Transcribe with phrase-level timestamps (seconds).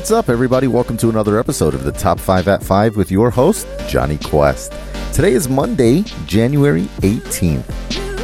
[0.00, 0.66] What's up, everybody?
[0.66, 4.72] Welcome to another episode of the Top 5 at 5 with your host, Johnny Quest.
[5.12, 7.70] Today is Monday, January 18th.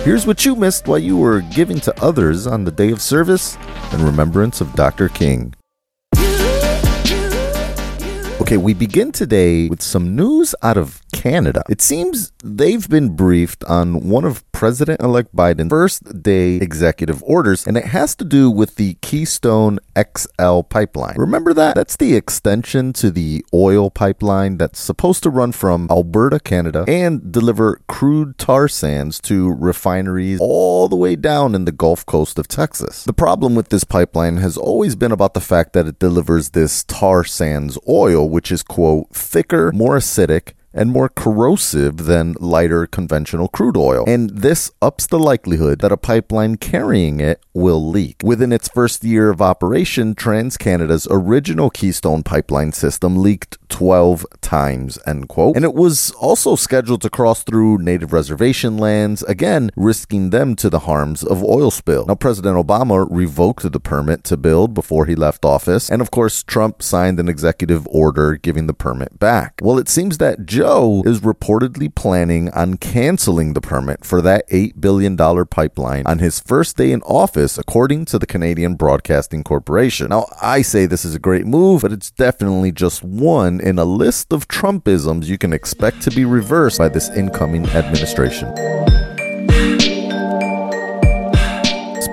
[0.03, 3.59] Here's what you missed while you were giving to others on the day of service
[3.93, 5.11] in remembrance of Dr.
[5.11, 5.53] King.
[8.41, 11.63] Okay, we begin today with some news out of Canada.
[11.69, 17.67] It seems they've been briefed on one of President elect Biden's first day executive orders,
[17.67, 21.17] and it has to do with the Keystone XL pipeline.
[21.19, 21.75] Remember that?
[21.75, 27.31] That's the extension to the oil pipeline that's supposed to run from Alberta, Canada, and
[27.31, 32.49] deliver crude tar sands to refineries all the way down in the Gulf Coast of
[32.49, 33.05] Texas.
[33.05, 36.85] The problem with this pipeline has always been about the fact that it delivers this
[36.85, 43.49] tar sands oil, which is, quote, thicker, more acidic, and more corrosive than lighter conventional
[43.49, 44.05] crude oil.
[44.07, 48.21] And this ups the likelihood that a pipeline carrying it will leak.
[48.23, 55.29] Within its first year of operation, TransCanada's original Keystone pipeline system leaked 12 times, end
[55.29, 55.57] quote.
[55.57, 60.71] And it was also scheduled to cross through native reservation lands, again, risking them to
[60.71, 62.07] the harms of oil spill.
[62.07, 66.43] Now, President Obama revoked the permit to build before he left office, and of course,
[66.43, 69.61] Trump signed an executive order giving the permit back.
[69.63, 74.81] Well, it seems that Joe is reportedly planning on canceling the permit for that $8
[74.81, 80.09] billion pipeline on his first day in office, according to the Canadian Broadcasting Corporation.
[80.09, 83.85] Now, I say this is a great move, but it's definitely just one in a
[83.85, 88.53] list of Trumpisms you can expect to be reversed by this incoming administration.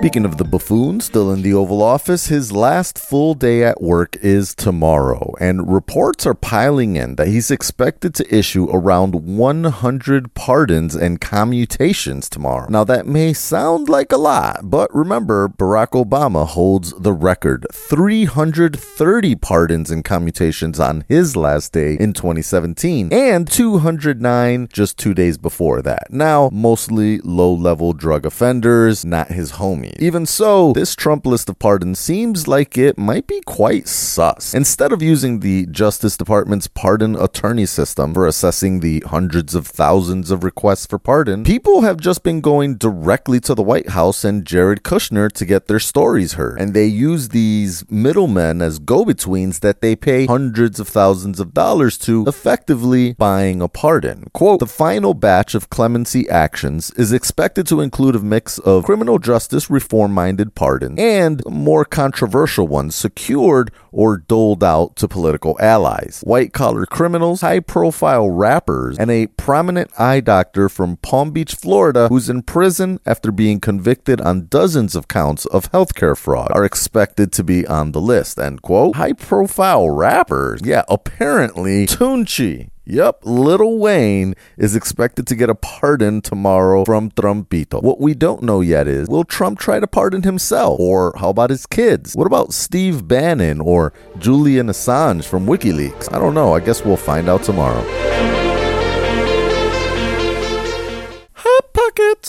[0.04, 4.16] Speaking of the buffoon still in the Oval Office, his last full day at work
[4.16, 10.94] is tomorrow, and reports are piling in that he's expected to issue around 100 pardons
[10.94, 12.68] and commutations tomorrow.
[12.68, 19.36] Now, that may sound like a lot, but remember, Barack Obama holds the record 330
[19.36, 25.80] pardons and commutations on his last day in 2017, and 209 just two days before
[25.80, 26.12] that.
[26.12, 29.52] Now, mostly low level drug offenders, not his
[29.98, 34.54] Even so, this Trump list of pardons seems like it might be quite sus.
[34.54, 40.30] Instead of using the Justice Department's pardon attorney system for assessing the hundreds of thousands
[40.30, 44.44] of requests for pardon, people have just been going directly to the White House and
[44.44, 46.60] Jared Kushner to get their stories heard.
[46.60, 51.54] And they use these middlemen as go betweens that they pay hundreds of thousands of
[51.54, 54.28] dollars to, effectively buying a pardon.
[54.32, 59.18] Quote The final batch of clemency actions is expected to include a mix of criminal
[59.18, 66.20] justice reform minded pardons and more controversial ones secured or doled out to political allies.
[66.24, 72.08] White collar criminals, high profile rappers, and a prominent eye doctor from Palm Beach, Florida,
[72.08, 77.32] who's in prison after being convicted on dozens of counts of healthcare fraud, are expected
[77.32, 78.38] to be on the list.
[78.38, 78.96] End quote.
[78.96, 80.60] High profile rappers?
[80.64, 87.82] Yeah, apparently Tunechi Yep, Lil Wayne is expected to get a pardon tomorrow from Trumpito.
[87.82, 90.78] What we don't know yet is will Trump try to pardon himself?
[90.78, 92.14] Or how about his kids?
[92.14, 96.12] What about Steve Bannon or Julian Assange from WikiLeaks?
[96.12, 96.52] I don't know.
[96.52, 97.82] I guess we'll find out tomorrow.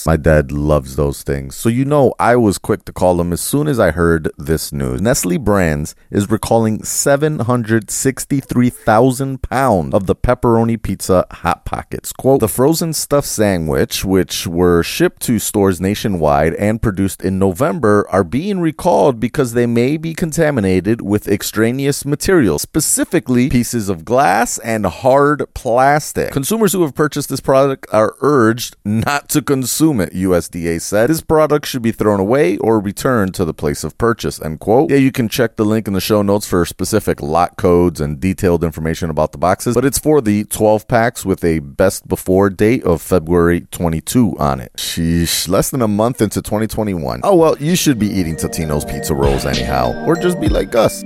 [0.05, 1.55] My dad loves those things.
[1.55, 4.71] So you know I was quick to call him as soon as I heard this
[4.71, 5.01] news.
[5.01, 12.13] Nestle Brands is recalling 763,000 pounds of the pepperoni pizza Hot Pockets.
[12.13, 18.05] Quote, the frozen stuffed sandwich, which were shipped to stores nationwide and produced in November,
[18.11, 24.59] are being recalled because they may be contaminated with extraneous materials, specifically pieces of glass
[24.59, 26.31] and hard plastic.
[26.31, 31.09] Consumers who have purchased this product are urged not to consume USDA said.
[31.09, 34.89] This product should be thrown away or returned to the place of purchase, end quote.
[34.89, 38.19] Yeah, you can check the link in the show notes for specific lot codes and
[38.19, 42.49] detailed information about the boxes, but it's for the 12 packs with a best before
[42.49, 44.73] date of February 22 on it.
[44.77, 47.21] Sheesh, less than a month into 2021.
[47.23, 51.03] Oh well, you should be eating Totino's pizza rolls anyhow, or just be like us.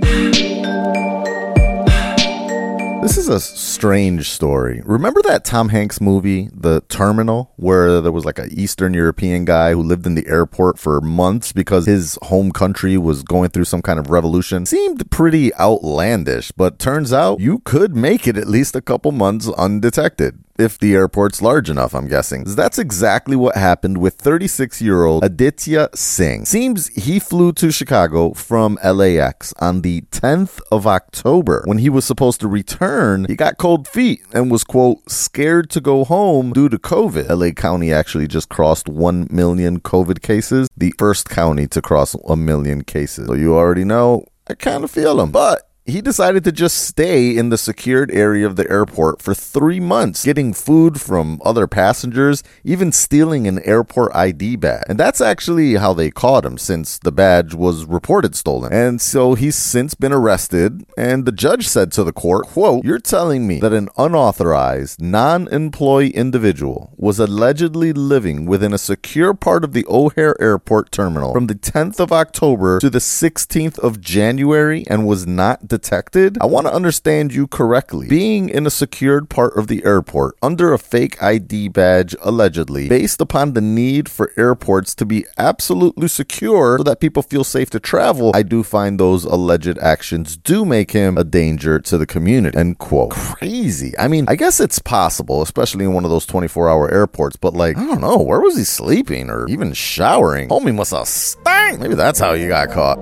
[3.02, 4.82] This is a strange story.
[4.84, 9.72] Remember that Tom Hanks movie, The Terminal, where there was like an Eastern European guy
[9.72, 13.80] who lived in the airport for months because his home country was going through some
[13.80, 14.66] kind of revolution?
[14.66, 19.48] Seemed pretty outlandish, but turns out you could make it at least a couple months
[19.48, 22.44] undetected if the airport's large enough, I'm guessing.
[22.44, 26.44] That's exactly what happened with 36 year old Aditya Singh.
[26.44, 31.62] Seems he flew to Chicago from LAX on the 10th of October.
[31.64, 35.80] When he was supposed to return, he got cold feet and was, quote, scared to
[35.80, 37.28] go home due to COVID.
[37.28, 42.36] LA County actually just crossed 1 million COVID cases, the first county to cross a
[42.36, 43.26] million cases.
[43.26, 45.30] So you already know, I kind of feel him.
[45.30, 49.80] But he decided to just stay in the secured area of the airport for three
[49.80, 54.84] months, getting food from other passengers, even stealing an airport ID badge.
[54.88, 58.72] And that's actually how they caught him since the badge was reported stolen.
[58.72, 62.98] And so he's since been arrested, and the judge said to the court, quote, You're
[62.98, 69.72] telling me that an unauthorized, non-employee individual was allegedly living within a secure part of
[69.72, 75.06] the O'Hare Airport terminal from the 10th of October to the 16th of January and
[75.06, 76.36] was not detected?
[76.40, 78.06] I want to understand you correctly.
[78.08, 83.20] Being in a secured part of the airport under a fake ID badge, allegedly, based
[83.20, 87.80] upon the need for airports to be absolutely secure so that people feel safe to
[87.80, 92.56] travel, I do find those alleged actions do make him a danger to the community.
[92.58, 93.10] End quote.
[93.12, 93.92] Crazy.
[93.98, 97.54] I mean, I guess it's possible, especially in one of those 24 hour airports, but
[97.54, 100.48] like, I don't know, where was he sleeping or even showering?
[100.48, 101.80] Homie must have stank.
[101.80, 102.98] Maybe that's how you got caught.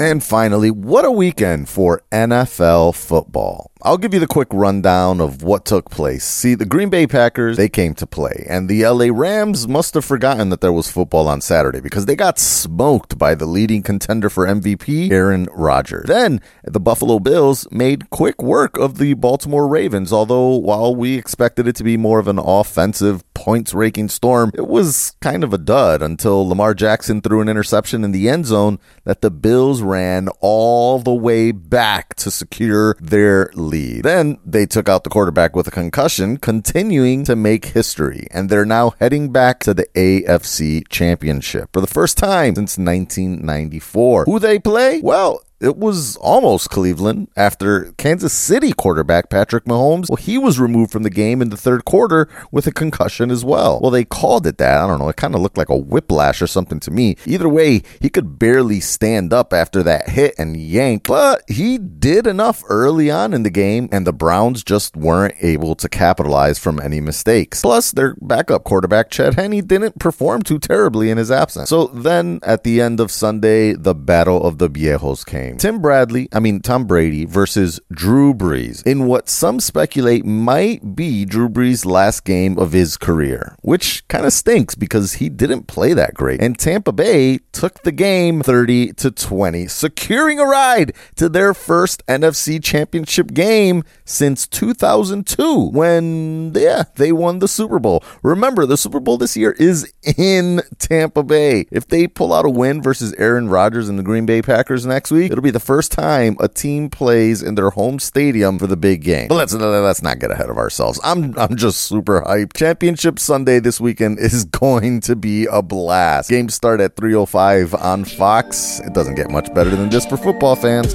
[0.00, 3.69] And finally, what a weekend for NFL football.
[3.82, 6.24] I'll give you the quick rundown of what took place.
[6.24, 10.04] See, the Green Bay Packers, they came to play, and the LA Rams must have
[10.04, 14.28] forgotten that there was football on Saturday because they got smoked by the leading contender
[14.28, 16.06] for MVP, Aaron Rodgers.
[16.06, 21.66] Then, the Buffalo Bills made quick work of the Baltimore Ravens, although while we expected
[21.66, 25.58] it to be more of an offensive points raking storm, it was kind of a
[25.58, 30.28] dud until Lamar Jackson threw an interception in the end zone that the Bills ran
[30.40, 34.02] all the way back to secure their lead.
[34.02, 38.64] Then they took out the quarterback with a concussion, continuing to make history, and they're
[38.64, 44.24] now heading back to the AFC Championship for the first time since 1994.
[44.24, 45.00] Who they play?
[45.00, 50.08] Well, it was almost Cleveland after Kansas City quarterback Patrick Mahomes.
[50.08, 53.44] Well, he was removed from the game in the third quarter with a concussion as
[53.44, 53.78] well.
[53.80, 54.80] Well, they called it that.
[54.80, 55.08] I don't know.
[55.10, 57.16] It kind of looked like a whiplash or something to me.
[57.26, 62.26] Either way, he could barely stand up after that hit and yank, but he did
[62.26, 66.80] enough early on in the game, and the Browns just weren't able to capitalize from
[66.80, 67.60] any mistakes.
[67.60, 71.68] Plus, their backup quarterback, Chad Henne, didn't perform too terribly in his absence.
[71.68, 75.58] So then at the end of Sunday, the Battle of the Viejos came game.
[75.58, 81.24] Tim Bradley, I mean Tom Brady versus Drew Brees in what some speculate might be
[81.24, 85.92] Drew Brees' last game of his career, which kind of stinks because he didn't play
[85.92, 86.42] that great.
[86.42, 92.06] And Tampa Bay took the game 30 to 20, securing a ride to their first
[92.06, 98.02] NFC championship game since 2002 when yeah, they won the Super Bowl.
[98.22, 101.66] Remember, the Super Bowl this year is in Tampa Bay.
[101.70, 105.10] If they pull out a win versus Aaron Rodgers and the Green Bay Packers next
[105.10, 108.76] week, It'll be the first time a team plays in their home stadium for the
[108.76, 109.28] big game.
[109.28, 111.00] But let's let's not get ahead of ourselves.
[111.02, 112.52] I'm I'm just super hyped.
[112.52, 116.28] Championship Sunday this weekend is going to be a blast.
[116.28, 118.80] Games start at 3:05 on Fox.
[118.80, 120.94] It doesn't get much better than this for football fans.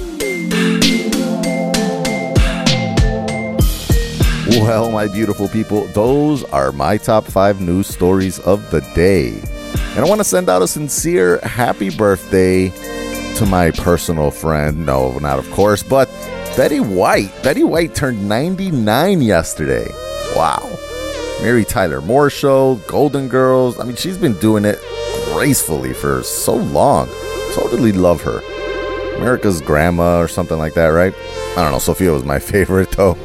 [4.48, 9.30] Well, my beautiful people, those are my top five news stories of the day.
[9.96, 12.70] And I want to send out a sincere happy birthday
[13.36, 14.86] to my personal friend.
[14.86, 16.08] No, not of course, but
[16.56, 17.30] Betty White.
[17.42, 19.86] Betty White turned 99 yesterday.
[20.34, 20.66] Wow.
[21.42, 23.78] Mary Tyler Moore Show, Golden Girls.
[23.78, 24.80] I mean, she's been doing it
[25.32, 27.08] gracefully for so long.
[27.52, 28.40] Totally love her.
[29.16, 31.14] America's grandma or something like that, right?
[31.58, 31.78] I don't know.
[31.78, 33.16] Sophia was my favorite though.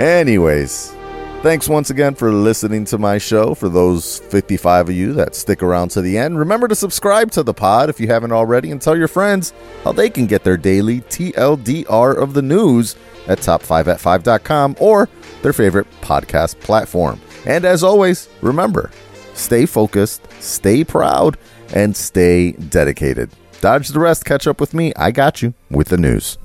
[0.00, 0.92] Anyways,
[1.42, 3.54] Thanks once again for listening to my show.
[3.54, 7.42] For those 55 of you that stick around to the end, remember to subscribe to
[7.42, 10.58] the pod if you haven't already and tell your friends how they can get their
[10.58, 12.94] daily TLDR of the news
[13.26, 15.08] at top5at5.com or
[15.40, 17.18] their favorite podcast platform.
[17.46, 18.90] And as always, remember
[19.32, 21.38] stay focused, stay proud,
[21.74, 23.30] and stay dedicated.
[23.62, 24.92] Dodge the rest, catch up with me.
[24.94, 26.36] I got you with the news.